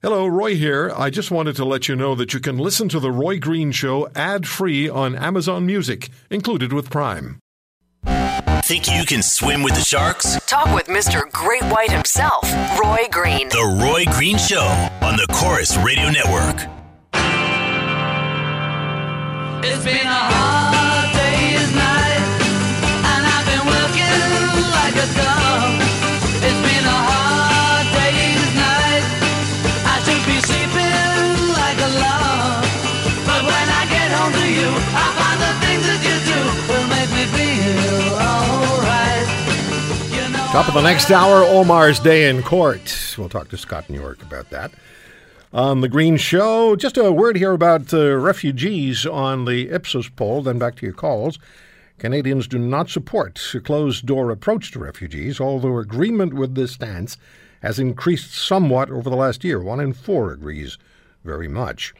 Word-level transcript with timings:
Hello, 0.00 0.28
Roy 0.28 0.54
here. 0.54 0.92
I 0.96 1.10
just 1.10 1.32
wanted 1.32 1.56
to 1.56 1.64
let 1.64 1.88
you 1.88 1.96
know 1.96 2.14
that 2.14 2.32
you 2.32 2.38
can 2.38 2.56
listen 2.56 2.88
to 2.90 3.00
The 3.00 3.10
Roy 3.10 3.40
Green 3.40 3.72
Show 3.72 4.08
ad 4.14 4.46
free 4.46 4.88
on 4.88 5.16
Amazon 5.16 5.66
Music, 5.66 6.08
included 6.30 6.72
with 6.72 6.88
Prime. 6.88 7.40
Think 8.62 8.88
you 8.88 9.04
can 9.04 9.24
swim 9.24 9.64
with 9.64 9.74
the 9.74 9.80
sharks? 9.80 10.38
Talk 10.46 10.72
with 10.72 10.86
Mr. 10.86 11.28
Great 11.32 11.64
White 11.64 11.90
himself, 11.90 12.44
Roy 12.80 13.08
Green. 13.10 13.48
The 13.48 13.80
Roy 13.82 14.04
Green 14.12 14.38
Show 14.38 14.68
on 15.02 15.16
the 15.16 15.26
Corus 15.32 15.76
Radio 15.78 16.10
Network. 16.10 16.70
It's 19.64 19.84
been 19.84 20.06
a 20.06 20.14
hard 20.14 20.77
Top 40.58 40.66
of 40.66 40.74
the 40.74 40.82
next 40.82 41.12
hour, 41.12 41.44
Omar's 41.44 42.00
Day 42.00 42.28
in 42.28 42.42
Court. 42.42 43.14
We'll 43.16 43.28
talk 43.28 43.48
to 43.50 43.56
Scott 43.56 43.88
Newark 43.88 44.20
about 44.22 44.50
that. 44.50 44.72
On 45.52 45.82
the 45.82 45.88
Green 45.88 46.16
Show, 46.16 46.74
just 46.74 46.96
a 46.96 47.12
word 47.12 47.36
here 47.36 47.52
about 47.52 47.94
uh, 47.94 48.16
refugees 48.16 49.06
on 49.06 49.44
the 49.44 49.70
Ipsos 49.70 50.08
poll, 50.08 50.42
then 50.42 50.58
back 50.58 50.74
to 50.74 50.84
your 50.84 50.96
calls. 50.96 51.38
Canadians 51.98 52.48
do 52.48 52.58
not 52.58 52.90
support 52.90 53.40
a 53.54 53.60
closed 53.60 54.04
door 54.04 54.32
approach 54.32 54.72
to 54.72 54.80
refugees, 54.80 55.40
although 55.40 55.78
agreement 55.78 56.34
with 56.34 56.56
this 56.56 56.72
stance 56.72 57.16
has 57.62 57.78
increased 57.78 58.34
somewhat 58.34 58.90
over 58.90 59.08
the 59.08 59.14
last 59.14 59.44
year. 59.44 59.62
One 59.62 59.78
in 59.78 59.92
four 59.92 60.32
agrees 60.32 60.76
very 61.22 61.46
much. 61.46 61.94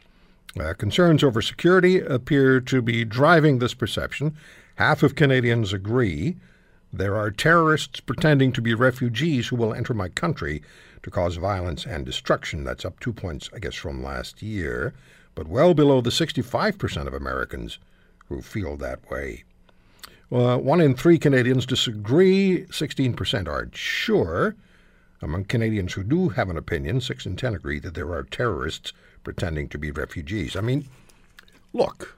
Uh, 0.59 0.73
concerns 0.73 1.23
over 1.23 1.41
security 1.41 2.01
appear 2.01 2.59
to 2.59 2.81
be 2.81 3.05
driving 3.05 3.59
this 3.59 3.73
perception. 3.73 4.35
Half 4.75 5.01
of 5.01 5.15
Canadians 5.15 5.71
agree. 5.71 6.35
There 6.91 7.15
are 7.15 7.29
terrorists 7.29 7.99
pretending 7.99 8.51
to 8.53 8.61
be 8.61 8.73
refugees 8.73 9.47
who 9.47 9.55
will 9.55 9.73
enter 9.73 9.93
my 9.93 10.09
country 10.09 10.63
to 11.03 11.11
cause 11.11 11.35
violence 11.35 11.85
and 11.85 12.05
destruction. 12.05 12.63
That's 12.63 12.85
up 12.85 12.99
two 12.99 13.13
points, 13.13 13.49
I 13.53 13.59
guess, 13.59 13.75
from 13.75 14.03
last 14.03 14.41
year, 14.41 14.93
but 15.35 15.47
well 15.47 15.73
below 15.73 16.01
the 16.01 16.09
65% 16.09 17.07
of 17.07 17.13
Americans 17.13 17.77
who 18.27 18.41
feel 18.41 18.75
that 18.77 19.09
way. 19.09 19.43
Well, 20.29 20.47
uh, 20.47 20.57
one 20.57 20.81
in 20.81 20.95
three 20.95 21.17
Canadians 21.17 21.65
disagree, 21.65 22.65
16% 22.65 23.47
are 23.47 23.69
sure. 23.73 24.55
Among 25.21 25.45
Canadians 25.45 25.93
who 25.93 26.03
do 26.03 26.29
have 26.29 26.49
an 26.49 26.57
opinion, 26.57 27.01
6 27.01 27.25
in 27.25 27.35
10 27.35 27.55
agree 27.55 27.79
that 27.79 27.93
there 27.93 28.11
are 28.13 28.23
terrorists 28.23 28.93
pretending 29.23 29.67
to 29.69 29.77
be 29.77 29.91
refugees. 29.91 30.55
I 30.55 30.61
mean, 30.61 30.87
look, 31.73 32.17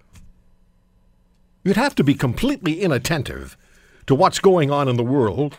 you'd 1.63 1.78
have 1.78 1.95
to 1.95 2.03
be 2.03 2.13
completely 2.13 2.81
inattentive 2.81 3.58
to 4.11 4.15
what's 4.15 4.39
going 4.39 4.69
on 4.69 4.89
in 4.89 4.97
the 4.97 5.05
world, 5.05 5.57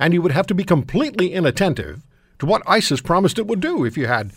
and 0.00 0.12
you 0.12 0.20
would 0.20 0.32
have 0.32 0.48
to 0.48 0.54
be 0.56 0.64
completely 0.64 1.32
inattentive 1.32 2.02
to 2.40 2.44
what 2.44 2.60
ISIS 2.66 3.00
promised 3.00 3.38
it 3.38 3.46
would 3.46 3.60
do 3.60 3.84
if 3.84 3.96
you 3.96 4.08
had 4.08 4.32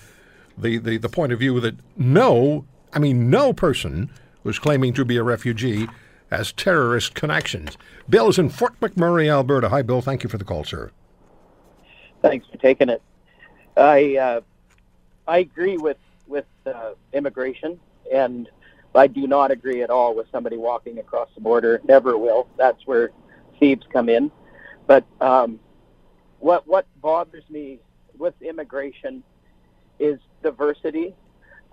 the, 0.55 0.77
the, 0.77 0.97
the 0.97 1.09
point 1.09 1.33
of 1.33 1.39
view 1.39 1.59
that 1.59 1.73
no, 1.97 2.63
I 2.93 2.99
mean, 2.99 3.31
no 3.31 3.53
person 3.53 4.11
who's 4.43 4.59
claiming 4.59 4.93
to 4.93 5.03
be 5.03 5.17
a 5.17 5.23
refugee 5.23 5.87
has 6.29 6.51
terrorist 6.51 7.15
connections. 7.15 7.75
Bill 8.07 8.27
is 8.27 8.37
in 8.37 8.49
Fort 8.49 8.79
McMurray, 8.81 9.31
Alberta. 9.31 9.69
Hi, 9.69 9.81
Bill. 9.81 9.99
Thank 9.99 10.21
you 10.21 10.29
for 10.29 10.37
the 10.37 10.45
call, 10.45 10.63
sir. 10.63 10.91
Thanks 12.21 12.45
for 12.51 12.57
taking 12.57 12.89
it. 12.89 13.01
I 13.75 14.15
uh, 14.15 14.41
I 15.27 15.39
agree 15.39 15.77
with 15.77 15.97
with 16.27 16.45
uh, 16.67 16.91
immigration, 17.13 17.79
and 18.13 18.47
I 18.93 19.07
do 19.07 19.25
not 19.25 19.49
agree 19.49 19.81
at 19.81 19.89
all 19.89 20.15
with 20.15 20.27
somebody 20.31 20.55
walking 20.55 20.99
across 20.99 21.29
the 21.33 21.41
border. 21.41 21.81
Never 21.83 22.15
will. 22.15 22.47
That's 22.57 22.85
where 22.85 23.09
thieves 23.59 23.85
come 23.91 24.09
in. 24.09 24.31
But 24.87 25.05
um, 25.21 25.59
what 26.39 26.67
what 26.67 26.85
bothers 27.01 27.43
me 27.49 27.79
with 28.17 28.33
immigration 28.41 29.23
is 29.99 30.19
diversity. 30.43 31.15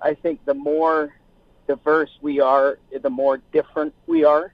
I 0.01 0.15
think 0.15 0.45
the 0.45 0.55
more 0.55 1.15
diverse 1.67 2.11
we 2.21 2.41
are, 2.41 2.79
the 3.01 3.11
more 3.11 3.39
different 3.53 3.95
we 4.07 4.25
are. 4.25 4.53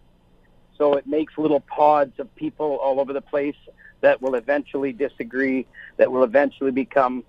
So 0.76 0.94
it 0.94 1.06
makes 1.06 1.36
little 1.38 1.60
pods 1.60 2.18
of 2.18 2.32
people 2.36 2.76
all 2.76 3.00
over 3.00 3.12
the 3.12 3.20
place 3.20 3.56
that 4.00 4.20
will 4.22 4.34
eventually 4.36 4.92
disagree, 4.92 5.66
that 5.96 6.10
will 6.10 6.22
eventually 6.22 6.70
become 6.70 7.24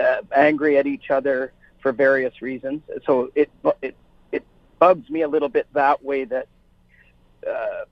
uh, 0.00 0.18
angry 0.34 0.78
at 0.78 0.86
each 0.86 1.10
other 1.10 1.52
for 1.80 1.92
various 1.92 2.42
reasons. 2.42 2.82
So 3.06 3.30
it 3.34 3.50
it 3.82 3.96
it 4.30 4.44
bugs 4.78 5.08
me 5.10 5.22
a 5.22 5.28
little 5.28 5.48
bit 5.48 5.66
that 5.72 6.04
way 6.04 6.24
that 6.24 6.46
uh, 7.48 7.84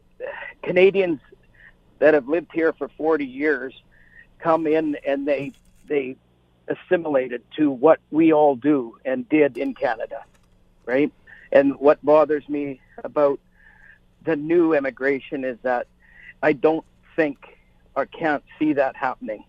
Canadians 0.68 1.18
that 1.98 2.12
have 2.12 2.28
lived 2.28 2.50
here 2.52 2.74
for 2.74 2.88
40 2.88 3.24
years 3.24 3.72
come 4.38 4.66
in 4.66 4.98
and 5.06 5.26
they 5.26 5.52
they 5.86 6.14
assimilated 6.68 7.42
to 7.56 7.70
what 7.70 8.00
we 8.10 8.34
all 8.34 8.54
do 8.54 8.98
and 9.06 9.26
did 9.30 9.56
in 9.56 9.72
Canada, 9.74 10.22
right? 10.84 11.10
And 11.50 11.74
what 11.76 12.04
bothers 12.04 12.46
me 12.50 12.82
about 13.02 13.40
the 14.24 14.36
new 14.36 14.74
immigration 14.74 15.42
is 15.42 15.56
that 15.62 15.86
I 16.42 16.52
don't 16.52 16.84
think 17.16 17.38
or 17.94 18.04
can't 18.04 18.44
see 18.58 18.74
that 18.74 18.94
happening. 18.94 19.44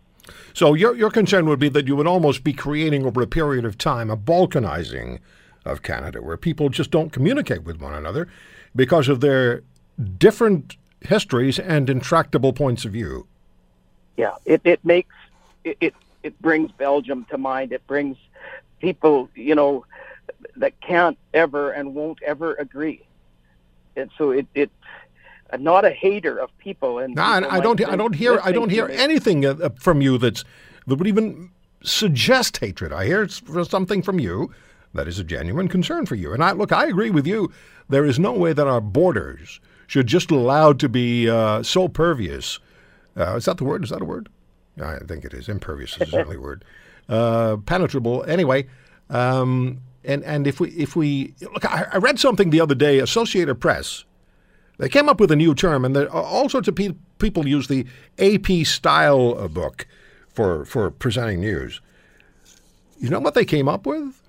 So 0.53 0.73
your 0.73 0.95
your 0.95 1.11
concern 1.11 1.49
would 1.49 1.59
be 1.59 1.67
that 1.67 1.85
you 1.85 1.97
would 1.97 2.07
almost 2.07 2.45
be 2.45 2.53
creating 2.53 3.05
over 3.05 3.21
a 3.21 3.27
period 3.27 3.65
of 3.65 3.77
time 3.77 4.09
a 4.09 4.15
balkanizing 4.15 5.19
of 5.65 5.81
Canada, 5.81 6.21
where 6.21 6.37
people 6.37 6.69
just 6.69 6.91
don't 6.91 7.11
communicate 7.11 7.63
with 7.63 7.81
one 7.81 7.93
another 7.93 8.29
because 8.73 9.09
of 9.09 9.19
their 9.19 9.63
different 10.17 10.77
histories 11.01 11.59
and 11.59 11.89
intractable 11.89 12.53
points 12.53 12.85
of 12.85 12.91
view. 12.93 13.27
Yeah, 14.17 14.35
it, 14.45 14.61
it 14.63 14.83
makes 14.83 15.15
it, 15.63 15.77
it 15.79 15.93
it 16.23 16.41
brings 16.41 16.71
Belgium 16.71 17.25
to 17.29 17.37
mind. 17.37 17.71
It 17.71 17.85
brings 17.87 18.17
people, 18.79 19.29
you 19.35 19.55
know, 19.55 19.85
that 20.57 20.79
can't 20.81 21.17
ever 21.33 21.71
and 21.71 21.95
won't 21.95 22.21
ever 22.23 22.55
agree. 22.55 23.05
And 23.95 24.09
so 24.17 24.31
it, 24.31 24.47
it 24.53 24.71
I'm 25.51 25.63
not 25.63 25.85
a 25.85 25.89
hater 25.89 26.37
of 26.37 26.55
people. 26.57 26.99
And 26.99 27.15
No, 27.15 27.23
I, 27.23 27.59
don't. 27.59 27.83
I 27.87 27.95
don't 27.95 28.13
hear. 28.13 28.39
I 28.43 28.51
don't 28.51 28.69
hear 28.69 28.87
anything 28.87 29.45
uh, 29.45 29.55
uh, 29.61 29.69
from 29.79 30.01
you 30.01 30.17
that's 30.17 30.43
that 30.87 30.95
would 30.95 31.07
even 31.07 31.51
suggest 31.83 32.57
hatred. 32.57 32.93
I 32.93 33.05
hear 33.05 33.27
something 33.27 34.01
from 34.01 34.19
you 34.19 34.51
that 34.93 35.07
is 35.07 35.19
a 35.19 35.23
genuine 35.23 35.67
concern 35.67 36.05
for 36.05 36.15
you. 36.15 36.33
And 36.33 36.43
I 36.43 36.51
look. 36.51 36.71
I 36.71 36.87
agree 36.87 37.09
with 37.09 37.25
you. 37.25 37.51
There 37.87 38.05
is 38.05 38.19
no 38.19 38.33
way 38.33 38.53
that 38.53 38.67
our 38.67 38.81
borders 38.81 39.59
should 39.89 40.07
just 40.07 40.31
allowed 40.31 40.79
to 40.79 40.89
be 40.89 41.29
uh, 41.29 41.63
so 41.63 41.87
pervious. 41.87 42.59
Uh, 43.17 43.35
is 43.35 43.45
that 43.45 43.57
the 43.57 43.63
word? 43.63 43.83
Is 43.83 43.89
that 43.89 44.01
a 44.01 44.05
word? 44.05 44.29
I 44.81 44.99
think 44.99 45.25
it 45.25 45.33
is. 45.33 45.49
Impervious 45.49 45.97
is 45.99 46.09
certainly 46.09 46.37
a 46.37 46.39
word. 46.39 46.63
Uh, 47.09 47.57
penetrable. 47.65 48.23
Anyway. 48.23 48.67
Um, 49.09 49.81
and, 50.05 50.23
and 50.23 50.47
if 50.47 50.59
we 50.59 50.69
if 50.69 50.95
we 50.95 51.33
look, 51.41 51.65
I, 51.65 51.87
I 51.91 51.97
read 51.97 52.19
something 52.19 52.51
the 52.51 52.61
other 52.61 52.75
day. 52.75 52.99
Associated 52.99 53.55
Press 53.55 54.05
they 54.79 54.87
came 54.87 55.09
up 55.09 55.19
with 55.19 55.29
a 55.29 55.35
new 55.35 55.53
term, 55.53 55.83
and 55.83 55.93
there, 55.93 56.09
all 56.09 56.47
sorts 56.47 56.69
of 56.69 56.75
pe- 56.75 56.95
people 57.19 57.45
use 57.45 57.67
the 57.67 57.85
AP 58.17 58.65
style 58.65 59.47
book 59.49 59.85
for, 60.33 60.63
for 60.63 60.89
presenting 60.89 61.41
news. 61.41 61.81
You 62.97 63.09
know 63.09 63.19
what 63.19 63.33
they 63.33 63.43
came 63.43 63.67
up 63.67 63.85
with? 63.85 64.21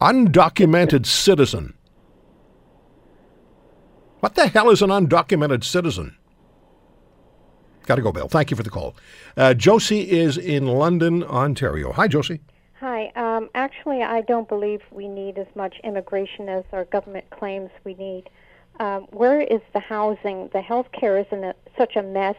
Undocumented 0.00 1.06
citizen. 1.06 1.74
What 4.20 4.34
the 4.34 4.48
hell 4.48 4.70
is 4.70 4.82
an 4.82 4.90
undocumented 4.90 5.62
citizen? 5.64 6.16
Got 7.84 7.96
to 7.96 8.02
go, 8.02 8.12
Bill. 8.12 8.28
Thank 8.28 8.50
you 8.50 8.56
for 8.56 8.62
the 8.62 8.70
call. 8.70 8.96
Uh, 9.36 9.54
Josie 9.54 10.10
is 10.10 10.36
in 10.36 10.66
London, 10.66 11.22
Ontario. 11.22 11.92
Hi, 11.92 12.08
Josie. 12.08 12.40
Hi. 12.80 13.12
Um, 13.14 13.48
actually, 13.54 14.02
I 14.02 14.22
don't 14.22 14.48
believe 14.48 14.80
we 14.90 15.06
need 15.06 15.38
as 15.38 15.46
much 15.54 15.76
immigration 15.84 16.48
as 16.48 16.64
our 16.72 16.84
government 16.86 17.30
claims 17.30 17.70
we 17.84 17.94
need. 17.94 18.28
Um, 18.80 19.02
where 19.10 19.40
is 19.40 19.60
the 19.72 19.80
housing? 19.80 20.50
The 20.52 20.60
health 20.60 20.88
care 20.92 21.18
is 21.18 21.26
in 21.30 21.44
a, 21.44 21.54
such 21.78 21.96
a 21.96 22.02
mess. 22.02 22.36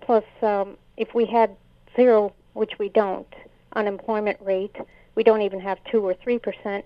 Plus, 0.00 0.24
um, 0.42 0.76
if 0.96 1.14
we 1.14 1.26
had 1.26 1.56
zero, 1.94 2.32
which 2.54 2.72
we 2.78 2.88
don't, 2.88 3.32
unemployment 3.74 4.38
rate, 4.40 4.76
we 5.14 5.22
don't 5.22 5.42
even 5.42 5.60
have 5.60 5.78
two 5.90 6.00
or 6.00 6.14
three 6.14 6.38
percent. 6.38 6.84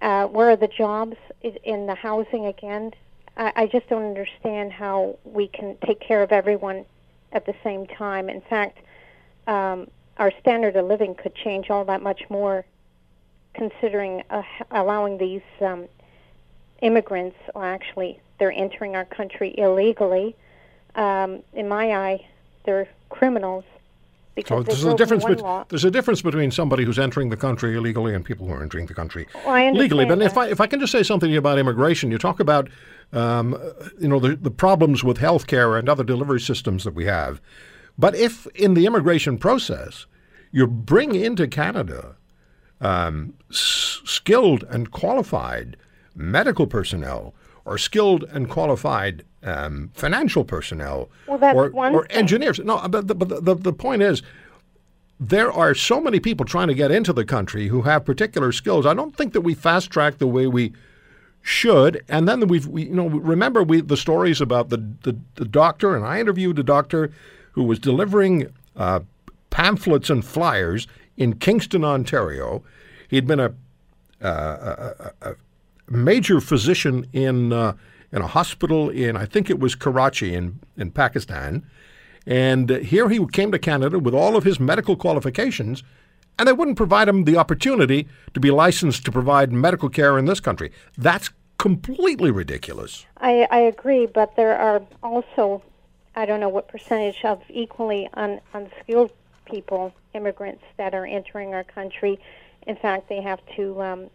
Uh, 0.00 0.26
where 0.26 0.50
are 0.50 0.56
the 0.56 0.68
jobs 0.68 1.16
in 1.42 1.86
the 1.86 1.94
housing 1.94 2.46
again? 2.46 2.92
I, 3.38 3.52
I 3.56 3.66
just 3.66 3.88
don't 3.88 4.04
understand 4.04 4.72
how 4.72 5.18
we 5.24 5.48
can 5.48 5.76
take 5.86 6.00
care 6.00 6.22
of 6.22 6.32
everyone 6.32 6.84
at 7.32 7.46
the 7.46 7.54
same 7.64 7.86
time. 7.86 8.28
In 8.28 8.42
fact, 8.42 8.78
um, 9.46 9.88
our 10.18 10.32
standard 10.40 10.76
of 10.76 10.86
living 10.86 11.14
could 11.14 11.34
change 11.34 11.70
all 11.70 11.84
that 11.86 12.02
much 12.02 12.22
more, 12.28 12.64
considering 13.54 14.22
uh, 14.30 14.42
allowing 14.70 15.16
these 15.16 15.42
um, 15.60 15.86
immigrants, 16.82 17.36
or 17.54 17.64
actually, 17.64 18.20
they're 18.38 18.52
entering 18.52 18.96
our 18.96 19.04
country 19.04 19.54
illegally. 19.56 20.36
Um, 20.94 21.42
in 21.52 21.68
my 21.68 21.92
eye, 21.92 22.26
they're 22.64 22.88
criminals 23.08 23.64
because 24.42 24.64
So 24.66 24.72
there's 24.72 24.84
a 24.84 24.96
difference. 24.96 25.22
one 25.24 25.34
bet- 25.34 25.42
law. 25.42 25.64
there's 25.68 25.84
a 25.84 25.90
difference 25.90 26.22
between 26.22 26.50
somebody 26.50 26.84
who's 26.84 26.98
entering 26.98 27.30
the 27.30 27.36
country 27.36 27.76
illegally 27.76 28.14
and 28.14 28.24
people 28.24 28.46
who 28.46 28.52
are 28.52 28.62
entering 28.62 28.86
the 28.86 28.94
country 28.94 29.26
Oh, 29.46 29.70
legally. 29.74 30.04
But 30.04 30.20
if 30.22 30.36
I 30.38 30.46
if 30.48 30.60
I 30.60 30.66
can 30.66 30.80
just 30.80 30.92
say 30.92 31.02
something 31.02 31.36
about 31.36 31.58
immigration, 31.58 32.10
you 32.10 32.18
talk 32.18 32.40
about 32.40 32.68
um, 33.12 33.56
you 34.00 34.08
know 34.08 34.20
the, 34.20 34.36
the 34.36 34.50
problems 34.50 35.02
with 35.04 35.18
healthcare 35.18 35.78
and 35.78 35.88
other 35.88 36.04
delivery 36.04 36.40
systems 36.40 36.84
that 36.84 36.94
we 36.94 37.04
have. 37.06 37.40
But 37.98 38.14
if 38.14 38.46
in 38.54 38.74
the 38.74 38.86
immigration 38.86 39.38
process 39.38 40.06
you 40.52 40.66
bring 40.66 41.14
into 41.14 41.46
Canada 41.48 42.16
um, 42.80 43.34
s- 43.50 44.00
skilled 44.04 44.64
and 44.70 44.90
qualified 44.90 45.76
medical 46.14 46.66
personnel 46.66 47.34
or 47.64 47.76
skilled 47.78 48.24
and 48.30 48.48
qualified 48.48 49.24
um, 49.42 49.90
financial 49.94 50.44
personnel 50.44 51.08
Well, 51.26 51.56
or, 51.56 51.70
or 51.70 52.06
engineers. 52.10 52.58
No, 52.58 52.86
but 52.88 53.08
the, 53.08 53.14
but 53.14 53.44
the, 53.44 53.54
the 53.54 53.72
point 53.72 54.02
is, 54.02 54.22
there 55.20 55.50
are 55.52 55.74
so 55.74 56.00
many 56.00 56.20
people 56.20 56.46
trying 56.46 56.68
to 56.68 56.74
get 56.74 56.90
into 56.90 57.12
the 57.12 57.24
country 57.24 57.68
who 57.68 57.82
have 57.82 58.04
particular 58.04 58.52
skills. 58.52 58.86
I 58.86 58.94
don't 58.94 59.16
think 59.16 59.32
that 59.32 59.40
we 59.40 59.54
fast 59.54 59.90
track 59.90 60.18
the 60.18 60.26
way 60.26 60.46
we 60.46 60.72
should. 61.42 62.04
And 62.08 62.28
then 62.28 62.46
we've, 62.46 62.66
we, 62.66 62.84
you 62.84 62.94
know, 62.94 63.08
remember 63.08 63.62
we 63.62 63.80
the 63.80 63.96
stories 63.96 64.40
about 64.40 64.68
the, 64.68 64.76
the, 65.02 65.16
the 65.36 65.44
doctor, 65.44 65.96
and 65.96 66.04
I 66.04 66.20
interviewed 66.20 66.58
a 66.58 66.62
doctor 66.62 67.10
who 67.52 67.64
was 67.64 67.78
delivering 67.78 68.52
uh, 68.76 69.00
pamphlets 69.50 70.10
and 70.10 70.24
flyers 70.24 70.86
in 71.16 71.34
Kingston, 71.36 71.84
Ontario. 71.84 72.62
He'd 73.08 73.26
been 73.26 73.40
a, 73.40 73.54
uh, 74.22 74.28
a, 74.28 75.12
a, 75.26 75.30
a 75.30 75.34
major 75.90 76.40
physician 76.40 77.06
in 77.12 77.52
uh, 77.52 77.74
in 78.12 78.22
a 78.22 78.26
hospital 78.26 78.90
in 78.90 79.16
I 79.16 79.26
think 79.26 79.50
it 79.50 79.58
was 79.58 79.74
Karachi 79.74 80.34
in 80.34 80.60
in 80.76 80.90
Pakistan, 80.90 81.64
and 82.26 82.70
here 82.70 83.08
he 83.08 83.24
came 83.26 83.52
to 83.52 83.58
Canada 83.58 83.98
with 83.98 84.14
all 84.14 84.36
of 84.36 84.44
his 84.44 84.58
medical 84.60 84.96
qualifications, 84.96 85.82
and 86.38 86.48
they 86.48 86.52
wouldn't 86.52 86.76
provide 86.76 87.08
him 87.08 87.24
the 87.24 87.36
opportunity 87.36 88.08
to 88.34 88.40
be 88.40 88.50
licensed 88.50 89.04
to 89.04 89.12
provide 89.12 89.52
medical 89.52 89.88
care 89.88 90.18
in 90.18 90.26
this 90.26 90.40
country. 90.40 90.70
That's 90.96 91.30
completely 91.58 92.30
ridiculous. 92.30 93.04
I, 93.18 93.46
I 93.50 93.58
agree, 93.58 94.06
but 94.06 94.36
there 94.36 94.56
are 94.56 94.80
also, 95.02 95.62
I 96.14 96.24
don't 96.24 96.40
know 96.40 96.48
what 96.48 96.68
percentage 96.68 97.24
of 97.24 97.42
equally 97.48 98.08
un, 98.14 98.40
unskilled 98.54 99.12
people, 99.44 99.92
immigrants 100.14 100.62
that 100.76 100.94
are 100.94 101.06
entering 101.06 101.54
our 101.54 101.64
country. 101.64 102.20
In 102.66 102.76
fact, 102.76 103.08
they 103.08 103.20
have 103.20 103.40
to 103.56 103.82
um, 103.82 104.10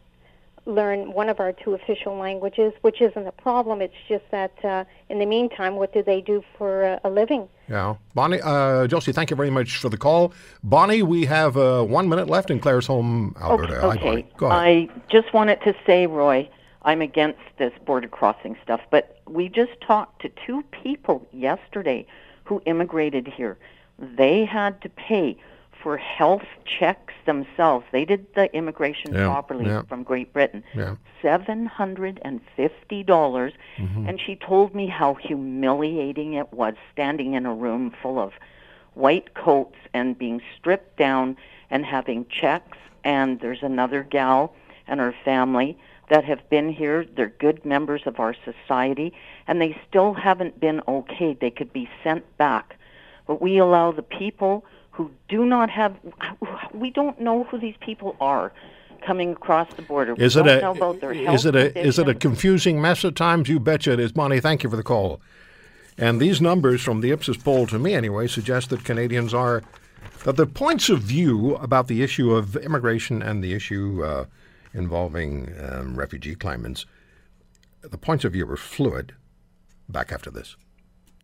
learn 0.66 1.14
one 1.14 1.30
of 1.30 1.40
our 1.40 1.52
two 1.52 1.74
official 1.74 2.16
languages, 2.16 2.74
which 2.82 3.02
isn't 3.02 3.28
a 3.28 3.32
problem. 3.32 3.82
It's 3.82 3.94
just 4.08 4.24
that 4.32 4.54
uh, 4.64 4.86
in 5.10 5.20
the 5.20 5.26
meantime, 5.26 5.76
what 5.76 5.94
do 5.94 6.02
they 6.02 6.22
do 6.22 6.44
for 6.58 6.84
uh, 6.86 7.00
a 7.04 7.10
living? 7.10 7.48
Yeah, 7.70 7.96
Bonnie, 8.14 8.40
uh, 8.42 8.88
Josie, 8.88 9.12
thank 9.12 9.30
you 9.30 9.36
very 9.36 9.50
much 9.50 9.78
for 9.78 9.90
the 9.90 9.98
call. 9.98 10.34
Bonnie, 10.64 11.02
we 11.02 11.26
have 11.26 11.58
uh, 11.58 11.84
one 11.84 12.08
minute 12.10 12.30
left 12.30 12.50
in 12.50 12.60
Claresholm, 12.60 13.40
Alberta. 13.42 13.80
Hi, 13.82 13.96
Okay. 13.96 14.28
Go 14.38 14.48
ahead. 14.48 14.60
I 14.60 14.90
just 15.10 15.34
wanted 15.34 15.62
to 15.62 15.76
say, 15.86 16.08
Roy, 16.08 16.50
I'm 16.84 17.02
against 17.02 17.40
this 17.58 17.74
border 17.86 18.08
crossing 18.08 18.58
stuff, 18.64 18.82
but 18.90 19.20
we 19.28 19.50
just 19.50 19.72
talked 19.82 20.22
to 20.22 20.32
two 20.46 20.64
people 20.72 21.28
yesterday 21.32 22.06
who 22.44 22.62
immigrated 22.66 23.28
here. 23.28 23.58
They 24.00 24.44
had 24.44 24.82
to 24.82 24.90
pay 24.90 25.38
for 25.84 25.98
health 25.98 26.46
checks 26.66 27.14
themselves. 27.26 27.86
They 27.92 28.06
did 28.06 28.26
the 28.36 28.54
immigration 28.56 29.14
Yeah, 29.14 29.26
properly 29.28 29.66
yeah. 29.66 29.84
from 29.84 30.04
Great 30.04 30.32
Britain. 30.34 30.64
Yeah. 30.74 30.96
Seven 31.22 31.66
hundred 31.66 32.20
and 32.24 32.40
fifty 32.56 33.04
dollars, 33.04 33.54
Mm-hmm. 33.78 34.08
and 34.08 34.20
she 34.20 34.36
told 34.36 34.74
me 34.74 34.88
how 34.88 35.14
humiliating 35.16 36.34
it 36.34 36.52
was 36.54 36.76
standing 36.94 37.34
in 37.34 37.46
a 37.46 37.54
room 37.54 37.92
full 38.02 38.18
of 38.20 38.32
white 38.94 39.34
coats 39.34 39.76
and 39.94 40.18
being 40.18 40.42
stripped 40.58 40.98
down 40.98 41.36
and 41.70 41.86
having 41.86 42.26
checks. 42.30 42.78
And 43.04 43.40
there's 43.42 43.64
another 43.64 44.04
gal 44.04 44.54
and 44.88 45.00
her 45.00 45.14
family 45.26 45.78
that 46.10 46.24
have 46.26 46.48
been 46.50 46.70
here. 46.70 47.06
They're 47.16 47.34
good 47.40 47.66
members 47.66 48.04
of 48.06 48.20
our 48.20 48.36
society, 48.50 49.14
and 49.48 49.62
they 49.62 49.76
still 49.90 50.14
haven't 50.14 50.60
been 50.60 50.82
okayed. 50.88 51.40
They 51.40 51.52
could 51.52 51.74
be 51.74 51.90
sent 52.04 52.24
back. 52.38 52.78
But 53.28 53.42
we 53.42 53.58
allow 53.58 53.92
the 53.92 54.04
people 54.04 54.66
who 54.94 55.12
do 55.28 55.46
not 55.46 55.70
have, 55.70 55.96
we 56.74 56.90
don't 56.92 57.20
know 57.20 57.44
who 57.46 57.58
these 57.60 57.76
people 57.82 58.16
are 58.22 58.52
coming 59.06 59.32
across 59.34 59.74
the 59.74 59.82
border. 59.82 60.16
Is 60.18 60.36
we 60.36 60.42
it 60.42 60.46
don't 60.46 60.58
a 60.58 60.62
know 60.62 60.72
about 60.72 61.02
their 61.02 61.12
is 61.12 61.46
it 61.46 61.56
a 61.56 61.78
is 61.78 62.00
it 62.00 62.08
a 62.08 62.14
confusing 62.14 62.82
mess 62.82 63.04
at 63.04 63.16
times? 63.16 63.50
You 63.50 63.60
betcha 63.60 63.94
it 63.94 64.00
is, 64.00 64.12
Bonnie. 64.12 64.40
Thank 64.40 64.64
you 64.64 64.70
for 64.70 64.78
the 64.78 64.84
call. 64.84 65.20
And 65.98 66.20
these 66.20 66.42
numbers 66.42 66.82
from 66.82 67.02
the 67.02 67.12
Ipsos 67.12 67.38
poll, 67.38 67.68
to 67.68 67.78
me 67.78 67.94
anyway, 67.94 68.28
suggest 68.28 68.70
that 68.70 68.84
Canadians 68.84 69.34
are 69.34 69.64
that 70.24 70.38
the 70.38 70.48
points 70.48 70.90
of 70.90 71.00
view 71.00 71.56
about 71.56 71.88
the 71.88 72.02
issue 72.02 72.34
of 72.34 72.56
immigration 72.56 73.22
and 73.22 73.44
the 73.44 73.54
issue 73.54 74.04
uh, 74.04 74.26
involving 74.74 75.54
um, 75.60 75.98
refugee 75.98 76.36
claimants, 76.36 76.86
the 77.82 77.98
points 77.98 78.24
of 78.24 78.34
view 78.34 78.50
are 78.50 78.58
fluid. 78.58 79.16
Back 79.90 80.12
after 80.12 80.32
this. 80.32 80.56